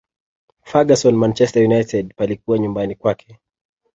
[0.63, 3.39] ferguson manchester united palikuwa nyumbani kwake